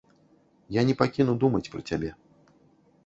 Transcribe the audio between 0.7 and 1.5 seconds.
Я не пакіну